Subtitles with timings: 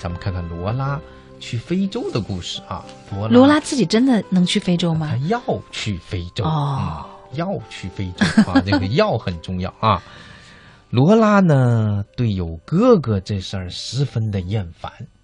[0.00, 0.98] 咱们看看罗拉
[1.38, 2.84] 去非洲的故事啊。
[3.12, 5.16] 罗拉罗拉自己真的能去非洲他吗？
[5.28, 10.02] 要去非洲哦嗯，要去非洲啊， 这个要很重要啊。
[10.88, 15.19] 罗拉呢，对有哥哥这事儿十分的厌烦啊。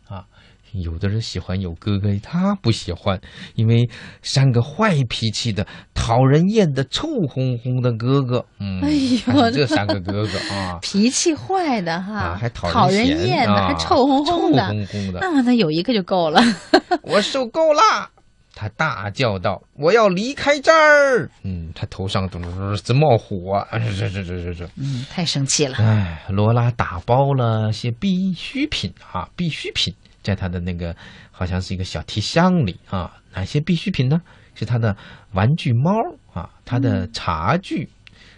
[0.73, 3.21] 有的人喜欢有哥哥，他不喜欢，
[3.55, 3.89] 因为
[4.23, 8.45] 三个坏脾气的、讨人厌的、臭烘烘的哥哥。
[8.61, 15.21] 嗯，哎呦这三个哥哥啊 脾气坏的哈，啊，还讨讨人厌的，啊还臭烘烘的，臭烘烘的。
[15.21, 16.41] 啊，那有一个就够了。
[17.03, 18.11] 我受够啦！
[18.59, 24.65] 他大叫道：“我要离开这儿！”嗯，他头上嘟嘟嘟直冒火，啊这这这这这。
[24.77, 25.77] 嗯，太生气了。
[25.77, 29.95] 哎，罗拉打包了些必需品啊，必需品
[30.27, 30.95] 在他的那个
[31.31, 33.17] 好像是一个小提箱里啊。
[33.33, 34.21] 哪些必需品呢？
[34.55, 34.97] 是他的
[35.33, 35.93] 玩具猫
[36.33, 37.87] 啊，他的茶具，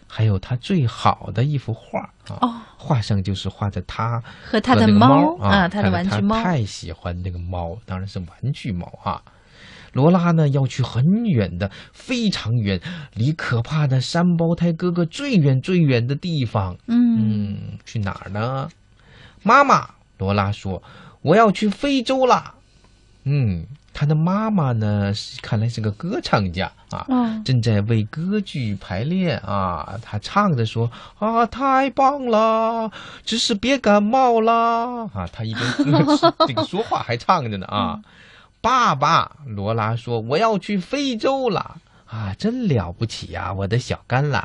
[0.09, 2.39] 还有他最好的一幅画啊。
[2.41, 6.43] 哦，画上就是画着他和他的猫啊，啊，他的玩具猫。
[6.43, 9.23] 太喜欢那个猫，当然是玩具猫啊。
[9.93, 12.81] 罗拉呢要去很远的、非常远，
[13.15, 16.77] 离可怕的三胞胎哥哥最远最远的地方。
[16.89, 18.69] 嗯，嗯，去哪儿呢？
[19.45, 20.83] 妈妈，罗拉说
[21.23, 22.55] ：“我要去非洲啦。”
[23.25, 29.99] 嗯，他的妈妈呢，是看来是个歌唱家啊，哦，正在为歌剧排练啊。
[30.01, 32.91] 他唱着说：“啊，太棒了，
[33.25, 35.65] 只是别感冒啦！”啊，他一边
[36.47, 38.01] 这个说话还唱着呢啊。
[38.61, 41.77] 爸爸，罗拉说：“我要去非洲了。”
[42.09, 44.43] 啊，真了不起呀、我的小甘蓝！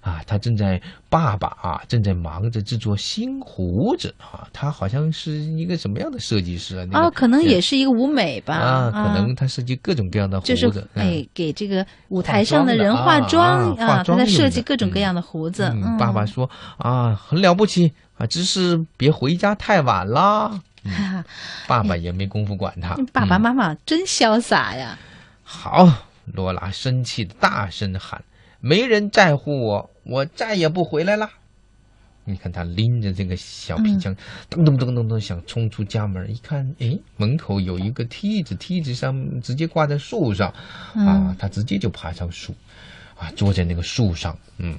[0.00, 4.46] 啊，他正在爸爸啊，正在忙着制作新胡子啊。
[4.52, 6.86] 他好像是一个什么样的设计师啊？
[6.90, 8.54] 那个、哦，可能也是一个舞美吧。
[8.54, 10.86] 啊，可能他设计各种各样的胡就是子。
[10.94, 15.64] 嗯哎，给这个舞台上的人化化妆的啊他在设计各种各样的胡子。
[15.74, 20.60] 嗯，爸爸说啊，很了不起啊，只是别回家太晚啦。
[20.84, 21.24] 哈哈，
[21.66, 22.94] 爸爸也没工夫管他。
[23.12, 24.96] 爸爸嗯妈妈真潇洒呀！
[25.42, 25.90] 好，
[26.26, 28.24] 罗拉生气的大声喊
[28.60, 31.30] ：“没人在乎我，我再也不回来了！”
[32.26, 34.16] 你看他拎着这个小皮箱，
[34.50, 40.56] 噔噔噔噔噔想冲出家门，一看，哎，门口有一个梯子，梯子上直接挂在树上，啊
[40.94, 42.54] 嗯，他直接就爬上树，
[43.18, 44.78] 啊，坐在那个树上，嗯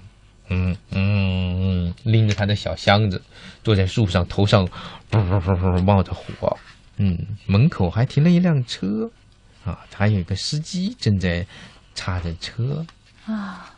[0.50, 3.22] 嗯嗯嗯，拎着他的小箱子，
[3.64, 4.66] 坐在树上，头上
[5.12, 6.58] 噗噗噗噗冒着火，
[6.98, 9.08] 嗯，门口还停了一辆车，
[9.66, 11.46] 啊，还有一个司机正在
[11.94, 12.86] 擦着车。
[13.26, 13.74] 啊，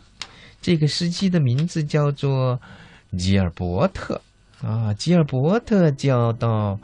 [0.62, 2.60] 这个司机的名字叫做
[3.18, 4.22] 吉尔伯特
[4.62, 4.94] 啊。
[4.94, 6.78] 吉尔伯特叫道：“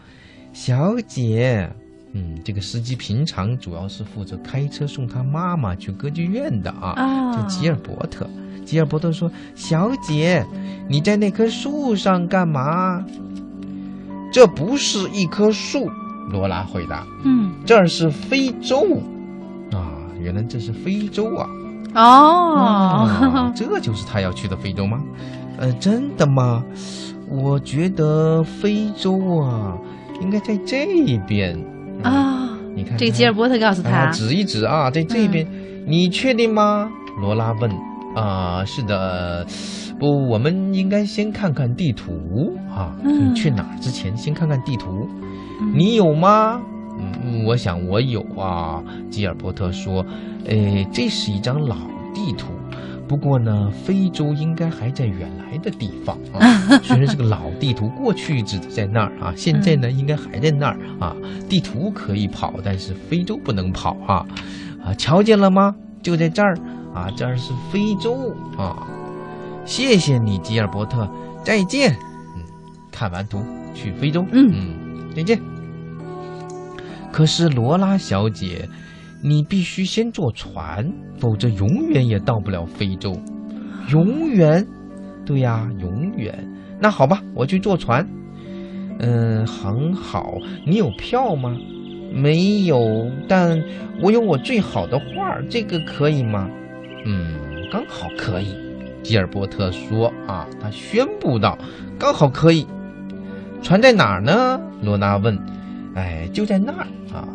[0.54, 1.70] 小姐，
[2.14, 6.94] 嗯，这个司机平常主要是负责开车送他妈妈去歌剧院的啊。
[6.96, 8.30] 啊叫吉尔伯特。
[8.66, 10.46] 吉尔伯特说：“小姐，
[10.88, 13.06] 你在那棵树上干嘛？”
[14.32, 15.92] 这不是一棵树，
[16.30, 17.06] 罗拉回答。
[17.24, 19.02] 嗯，这儿是非洲
[19.72, 21.48] 啊，原来这是非洲啊。
[21.96, 25.00] 哦， 这就是他要去的非洲吗？
[25.58, 26.64] 呃，真的吗？
[27.30, 29.78] 我觉得非洲啊，
[30.22, 30.86] 应该在这
[31.28, 31.58] 边。
[32.04, 35.48] 嗯、啊，你看这个吉尔伯特告诉他，啊指一指啊，在这边，
[35.86, 36.90] 你确定吗？
[37.22, 37.72] 罗拉问。
[38.16, 39.46] 啊，是的，
[40.00, 42.94] 不，我们应该先看看地图啊。
[43.04, 45.08] 嗯你去哪儿之前先看看地图。
[45.64, 46.62] 嗯你有吗？
[47.00, 48.84] 嗯，我想我有啊。
[49.10, 50.06] 吉尔伯特说
[50.46, 51.76] ：“诶，这是一张老
[52.14, 52.54] 地图，
[53.08, 56.40] 不过呢，非洲应该还在原来的地方啊。
[56.84, 61.16] 虽然是个老地图，过去指的在那儿啊，现在呢应该还在那儿啊。
[61.50, 64.26] 地图可以跑，但是非洲不能跑啊。
[64.86, 65.76] 啊，瞧见了吗？
[66.04, 66.56] 就在这儿
[66.94, 68.88] 啊，这儿是非洲啊。
[69.66, 71.10] 谢谢你，吉尔伯特，
[71.44, 71.96] 再见。
[72.36, 72.44] 嗯，
[72.92, 73.42] 看完图
[73.74, 74.26] 去非洲。
[74.32, 75.40] 嗯嗯，再见。
[77.14, 78.68] 可是罗拉小姐，
[79.22, 83.16] 你必须先坐船，否则永远也到不了非洲。
[83.90, 84.66] 永远？
[85.24, 86.34] 对呀，永远。
[86.80, 88.06] 那好吧，我去坐船。
[88.98, 90.34] 嗯，很好。
[90.66, 91.56] 你有票吗？
[92.12, 93.64] 没有，但
[94.02, 96.50] 我有我最好的画，这个可以吗？
[97.06, 97.36] 嗯，
[97.72, 98.56] 刚好可以。
[99.04, 101.58] 吉尔伯特说：“啊，他宣布道，
[102.00, 102.66] 刚好可以。
[103.62, 105.38] 船在哪儿呢？”罗拉问。
[105.96, 107.28] “哎，就在那儿啊。”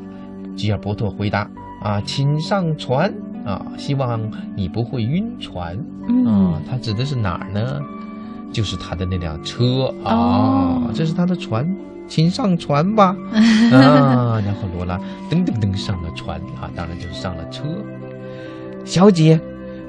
[0.57, 1.49] 吉尔伯特回答。
[1.83, 3.13] “啊，请上船
[3.45, 4.21] 啊，希望
[4.57, 7.81] 你不会晕船。”啊嗯，，他指的是哪儿呢？
[8.51, 11.69] 就是他的那辆车啊，哦这是他的船，
[12.09, 13.15] 请上船吧。
[13.71, 14.99] 啊，然后罗拉
[15.31, 17.63] 噔噔噔上了船啊，当然就是上了车。
[18.85, 19.39] 小姐，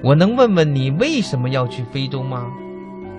[0.03, 2.47] 我能问问你为什么要去非洲吗？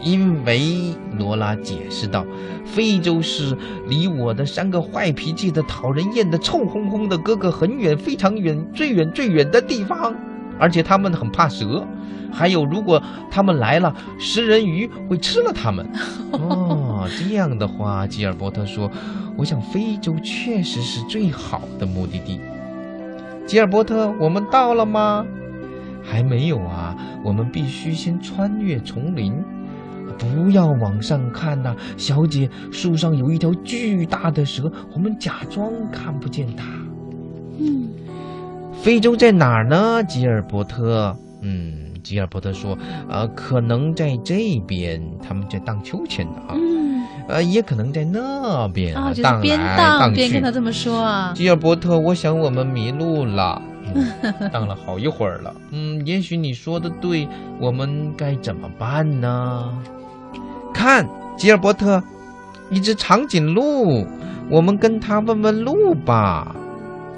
[0.03, 2.25] 因为罗拉解释道，
[2.65, 3.57] 非洲是
[3.89, 10.15] 离我的三个坏脾气的、讨人厌的、臭烘烘的哥哥很远、非常远、最远最远的地方，
[10.59, 11.87] 而且他们很怕蛇。
[12.33, 15.85] 还有，如果他们来了，食人鱼会吃了他们。
[16.31, 18.89] 哦，这样的话，吉尔伯特说
[19.37, 22.41] ：“我想非洲确实是最好的目的地。”
[23.47, 25.27] 吉尔伯特，我们到了吗？
[26.03, 29.35] 还没有啊，我们必须先穿越丛林。
[30.21, 36.65] 不要往上看呐，小姐，树上有一条巨大的蛇，我们假装看不见它。
[37.59, 37.89] 嗯，
[38.83, 40.05] 非洲在哪儿呢？
[40.05, 41.87] 吉尔伯特，嗯。
[42.03, 42.77] 吉尔伯特说
[43.11, 46.57] ：“呃，可能在这边，他们在荡秋千呢啊，
[47.29, 51.35] 呃，也可能在那边啊，就边来荡边去跟他这么说啊。
[51.37, 53.61] 吉尔伯特，我想我们迷路了，
[53.95, 54.03] 嗯
[54.51, 55.55] 荡了好一会儿了。
[55.73, 57.29] 嗯，也许你说的对，
[57.61, 59.71] 我们该怎么办呢？
[60.81, 61.07] 看，
[61.37, 62.03] 吉尔伯特，
[62.71, 64.03] 一只长颈鹿，
[64.51, 66.57] 我们跟他问问路吧。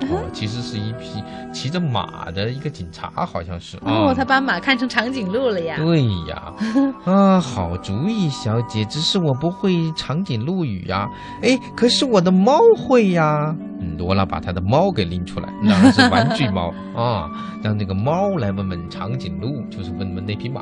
[0.01, 1.23] 哦，其实是一匹
[1.53, 3.77] 骑着马的一个警察，好像是。
[3.83, 5.77] 哦，啊他把马看成长颈鹿了呀。
[5.77, 6.53] 对呀，
[7.07, 8.85] 啊，好主意，小姐。
[8.87, 11.09] 只是我不会长颈鹿语呀。
[11.41, 13.55] 哎，可是我的猫会呀。
[13.81, 17.31] 嗯，罗拉把他的猫给拎出来，当然是玩具猫啊，
[17.63, 20.61] 让那个猫来问问长颈鹿，就是问问那匹马。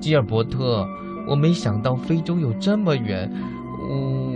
[0.00, 0.86] 吉尔伯特，
[1.28, 3.30] 我没想到非洲有这么远，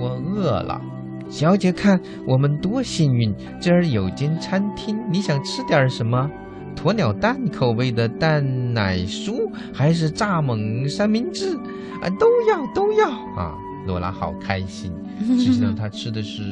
[0.01, 0.81] 我饿了。
[1.29, 6.31] 小姐，看我们多幸运，这儿有间餐厅，你想吃点什么？
[6.75, 11.57] 鸵鸟蛋口味的蛋奶酥，还是蚱蜢三明治？
[12.01, 13.55] 啊，都要都要啊！
[13.87, 16.43] 罗拉好开心， 实际上她吃的是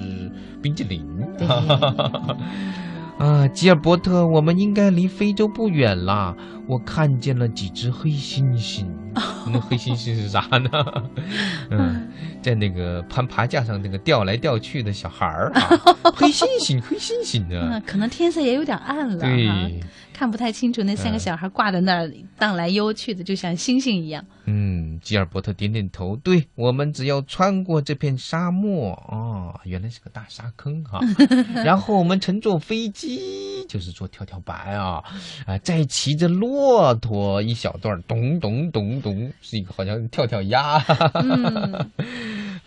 [0.60, 1.06] 冰激凌。
[3.18, 6.34] 对啊，吉尔伯特，我们应该离非洲不远啦。
[6.66, 8.84] 我看见了几只黑猩猩，
[9.46, 10.68] 那黑猩猩是啥呢？
[11.70, 12.08] 嗯，
[12.42, 15.60] 在那个攀爬架上那个吊来吊去的小孩儿啊，
[16.14, 19.80] 黑猩猩，黑猩猩嗯，啊，可能天色也有点暗了，哈，对，
[20.12, 20.82] 看不太清楚。
[20.82, 24.22] 那三个嗯小孩挂在那儿荡来悠去的，就像星星一样。
[24.22, 24.35] 嗯，
[25.02, 31.00] 吉尔伯特点点头，对我们只要穿过这片沙漠，哦，原来是个大沙坑哈、
[31.64, 35.02] 然后我们乘坐飞机，就是坐跳跳板啊，
[35.46, 40.78] 啊，再骑着骆驼一小段，咚咚咚咚，是一个好像跳跳鸭，
[41.14, 41.86] 嗯，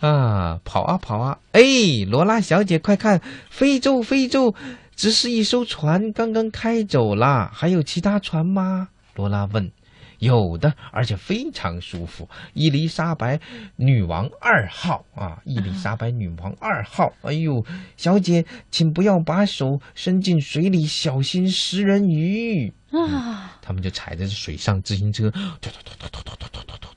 [0.00, 1.38] 啊，跑啊跑啊！
[1.52, 1.62] 哎，
[2.08, 4.54] 罗拉小姐，快看，非洲，非洲，
[4.94, 8.88] 只是一艘船刚刚开走了，还有其他船吗？
[9.16, 9.70] 罗拉问。
[10.20, 12.28] 有的，而且非常舒服。
[12.54, 13.40] 伊丽莎白
[13.76, 17.12] 女王二号啊，伊丽莎白女王二号。
[17.22, 17.64] 哎呦，
[17.96, 22.72] 小姐，请不要把手伸进水里，小心食人鱼。
[22.92, 26.88] 啊，他们就踩着水上自行车，突突突突突突突突突突。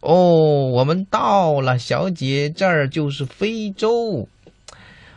[0.00, 4.28] 哦，我们到了，小姐，这儿就是非洲。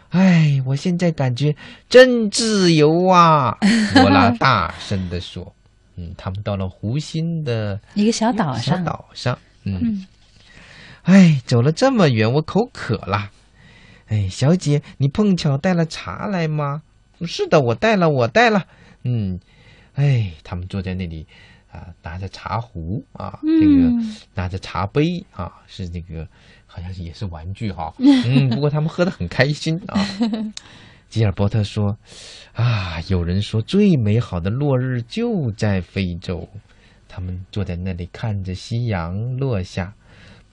[0.10, 1.56] 哎，我现在感觉
[1.90, 3.58] 真自由啊！
[3.96, 5.55] 罗拉大声地说。
[5.96, 9.40] 嗯，他们到了湖心的一个小岛小上，岛上。
[9.64, 10.08] 嗯，嗯，
[11.04, 13.32] 哎，走了这么远，我口渴了。
[14.08, 16.84] 哎，小姐，你碰巧带了茶来吗？
[17.26, 18.66] 是的，我带了，我带了。
[19.04, 19.40] 嗯，
[19.94, 21.26] 哎，他们坐在那里
[21.72, 26.28] 啊，拿着茶壶啊，这个嗯拿着茶杯啊，是那个
[26.68, 27.94] 好像也是玩具哈。
[28.00, 30.06] 嗯，不过他们喝的很开心啊。
[31.10, 31.98] 吉尔伯特说
[32.54, 36.48] ：“啊，有人说最美好的落日就在非洲。”
[37.08, 39.94] 他们坐在那里看着夕阳落下。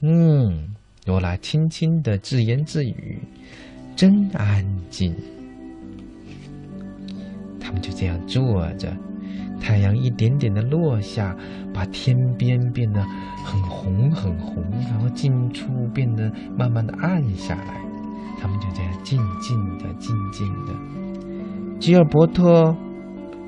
[0.00, 3.18] 嗯，罗拉轻轻的自言自语
[3.96, 5.16] ：“真安静。”
[7.58, 8.96] 他们就这样坐着，
[9.60, 11.36] 太阳一点点的落下，
[11.74, 13.02] 把天边变得
[13.44, 17.80] 很红很红，然后近处变得慢慢的暗下来。
[18.42, 20.72] 他们就这样静静的、静静的。
[21.78, 22.74] 吉尔伯特，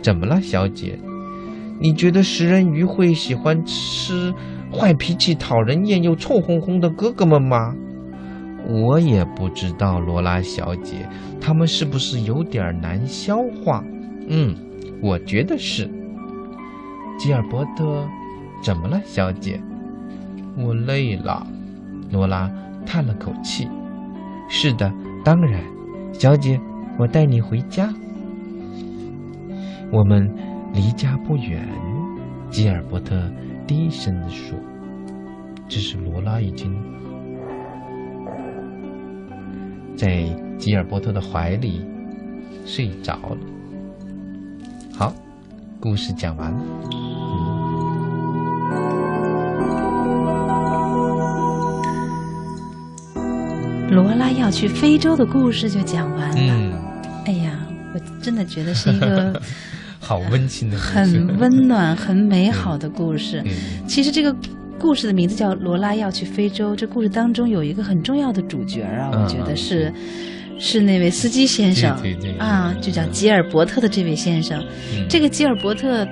[0.00, 0.96] 怎么了，小姐？
[1.80, 4.32] 你觉得食人鱼会喜欢吃
[4.72, 7.74] 坏脾气、讨人厌又臭烘烘的哥哥们吗？
[8.68, 11.08] 我也不知道，罗拉小姐，
[11.40, 13.82] 他们是不是有点难消化？
[14.28, 14.54] 嗯，
[15.02, 15.90] 我觉得是。
[17.18, 18.08] 吉尔伯特，
[18.62, 19.60] 怎么了，小姐？
[20.56, 21.44] 我累了。
[22.12, 22.48] 罗拉
[22.86, 23.68] 叹了口气。
[24.56, 24.88] 是的，
[25.24, 25.60] 当然，
[26.12, 26.60] 小姐，
[26.96, 27.92] 我带你回家。
[29.90, 30.32] 我们
[30.72, 31.68] 离家不远，
[32.50, 33.20] 吉尔伯特
[33.66, 34.56] 低声地说。
[35.66, 36.72] 只是罗拉已经
[39.96, 40.22] 在
[40.56, 41.84] 吉尔伯特的怀里
[42.64, 43.38] 睡着了。
[44.96, 45.12] 好，
[45.80, 46.64] 故事讲完了。
[46.92, 47.04] 嗯
[53.94, 56.36] 罗拉要去非洲的故事就讲完了。
[56.36, 56.72] 嗯，
[57.26, 57.58] 哎呀，
[57.94, 59.40] 我真的觉得是一个
[60.00, 63.40] 好温馨的很温暖、很美好的故事。
[63.46, 63.52] 嗯。
[63.86, 64.34] 其实这个
[64.78, 69.92] 故事的名字叫《罗拉要去非洲》，这故事当中有一个很重要的主角啊，嗯我觉得是
[70.58, 71.96] 是那位司机先生。
[72.38, 74.60] 啊，就叫吉尔伯特的这位先生。
[74.94, 75.06] 嗯。
[75.08, 76.06] 这个吉尔伯特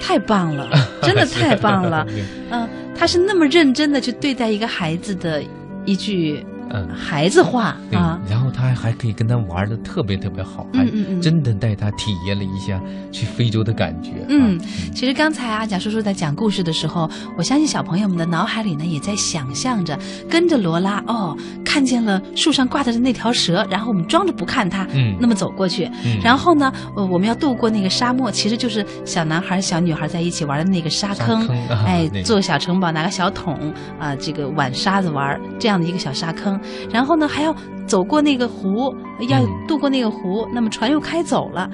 [0.00, 0.68] 太棒了，
[1.02, 2.04] 真的太棒了。
[2.06, 2.22] 对。
[2.50, 5.42] 嗯、他是那么认真的去对待一个孩子的
[5.84, 6.88] 一句嗯。
[6.94, 10.86] 孩子话对啊，，然后他还可以跟他玩的特别特别好，还
[11.20, 14.12] 真的带他体验了一下去非洲的感觉。
[14.28, 14.64] 嗯啊，
[14.94, 19.98] 其实刚才啊，贾叔叔在讲故事的时候，我相信小朋友们的脑海里呢，也在想象着
[20.28, 25.16] 跟着罗拉哦，看见了树上挂着的那条蛇，然后我们装着不看它，嗯。
[25.20, 26.18] 那么走过去，嗯。
[26.22, 31.46] 然后呢，呃，我们要渡过那个沙漠，其实就是小男孩、小女孩在一起玩的那个沙坑，
[31.86, 32.22] 哎那，个。
[32.22, 36.58] 做小城堡，拿个小桶啊、这个碗沙子玩这样的一个小沙坑，
[36.90, 37.54] 然后呢，还要
[37.86, 38.94] 走过那个湖，
[39.28, 39.48] 要嗯。
[39.68, 41.70] 渡过那个湖，那么船又开走了，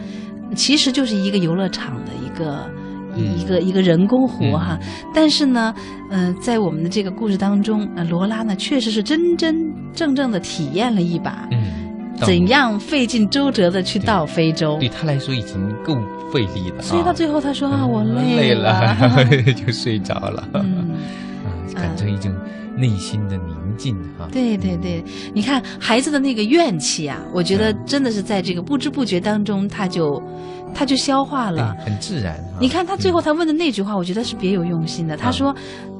[0.54, 2.68] 其实就是一个游乐场的一个。
[3.14, 3.36] 嗯。
[3.36, 4.58] 一个一个人工湖嗯。
[4.60, 4.78] 哈，
[5.14, 5.74] 但是呢，
[6.10, 9.56] 嗯、在我们的这个故事当中，呃，罗拉呢确实是真真
[9.92, 11.64] 正正的体验了一把，嗯，
[12.18, 14.76] 怎样费尽周折的去到非洲。
[14.78, 14.88] 对。
[14.88, 15.96] 他来说已经够
[16.32, 18.80] 费力了啊，所以到最后他说啊，我累了。
[18.82, 20.94] 然后 就睡着了，嗯，
[21.42, 22.32] 啊，感觉一种
[22.76, 24.28] 内心的宁静啊。
[24.30, 30.22] 对对对，你看孩子的那个怨气啊，我觉得嗯真的是在这个不知不觉当中，他就
[30.74, 32.58] 他就消化了。，很自然啊。
[32.60, 35.16] 你看他最后嗯他问的那句话，我觉得是别有用心的。
[35.16, 35.54] 他说，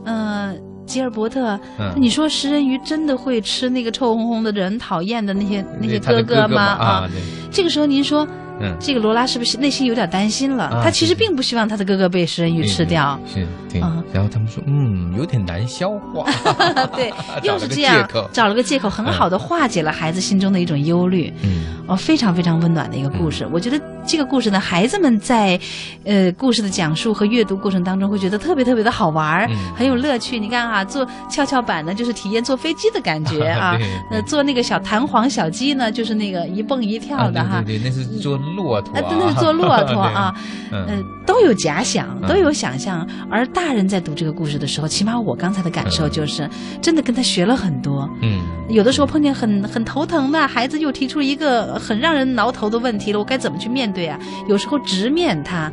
[0.04, 0.54] 呃。
[0.88, 6.62] 吉尔伯特，嗯你说食人鱼真的会吃那个臭烘烘的、人讨厌的那些那些哥哥吗？
[6.62, 7.20] 啊，对，
[7.50, 8.26] 这个时候您说，
[8.60, 10.64] 嗯，这个罗拉是不是内心有点担心了？
[10.64, 13.18] 啊他其实并不希望他的哥哥被食人鱼吃掉。
[13.32, 14.02] 是，对啊。
[14.12, 16.30] 然后他们说，嗯，有点难消化。
[16.96, 17.12] 对，
[17.44, 21.32] 又是这样找了个借口，很好的化解了孩子心中的一种忧虑。
[21.42, 23.46] 嗯哦，非常非常温暖的一个故事。
[23.50, 25.58] 我觉得这个故事呢，孩子们在
[26.04, 30.38] 呃故事的讲述和阅读过程当中，会觉得特别特别的好玩儿，嗯很有乐趣。
[30.38, 33.76] 你看啊，坐跷跷板呢，就是体验坐飞机的感觉啊
[34.10, 37.56] 对；呃，坐那个小弹簧小鸡呢，就是那个一蹦一跳的哈。
[37.56, 40.34] 啊对对对，那是坐骆驼啊， 啊，真的是坐骆驼啊，
[40.70, 43.06] 嗯，都有假想，嗯都有想象。
[43.30, 46.48] 而大人在读这个故事的时候，起码我刚才的感受就是，
[46.82, 48.08] 真的跟他学了很多。
[48.22, 54.18] 嗯，有的时候碰见很很头疼的孩子，又提出一个很让人挠头的问题了，我该怎么去面对啊？
[54.48, 55.72] 有时候直面它，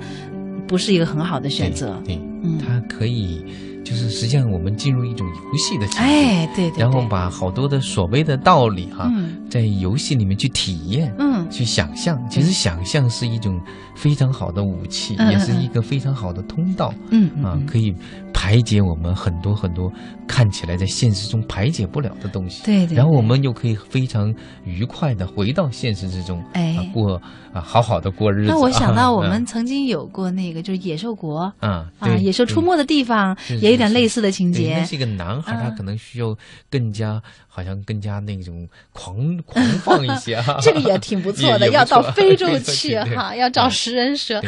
[0.68, 2.00] 不是一个很好的选择。
[2.06, 3.44] 对，嗯它可以，
[3.84, 11.14] 就是实际上我们进入一种游戏的情况，哎，对对对，然后把好多的所谓的道理哈，嗯在游戏里面去体验。
[11.18, 13.60] 嗯去想象，其实想象是一种
[13.96, 17.94] 非常好的武器，也是一个非常好的通道啊，嗯嗯嗯可以
[18.34, 19.92] 排解我们很多很多
[20.28, 22.64] 看起来在现实中排解不了的东西。
[22.64, 24.34] 对对，然后我们又可以非常
[24.64, 27.16] 愉快的回到现实之中，哎啊、过
[27.54, 28.52] 啊好好的过日子。
[28.52, 34.86] 那我想到我啊们曾经有过那个就是野兽国啊啊，对野兽出没的地方也有点类似的情节对那。
[34.86, 36.36] 是一个男孩，他啊可能需要
[36.70, 40.58] 更加好像更加那种狂狂放一些哈。
[40.62, 44.42] 这个也挺不错的，要到非洲 去哈，要找啊食人蛇，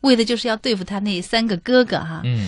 [0.00, 2.20] 为的就是要对付他那三个哥哥哈。
[2.24, 2.42] 嗯。